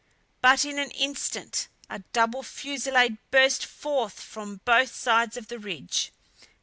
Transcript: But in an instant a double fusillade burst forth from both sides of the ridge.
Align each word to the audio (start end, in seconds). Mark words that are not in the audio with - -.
But 0.41 0.65
in 0.65 0.79
an 0.79 0.89
instant 0.89 1.67
a 1.87 1.99
double 2.11 2.41
fusillade 2.41 3.19
burst 3.29 3.63
forth 3.63 4.19
from 4.19 4.61
both 4.65 4.95
sides 4.95 5.37
of 5.37 5.47
the 5.47 5.59
ridge. 5.59 6.11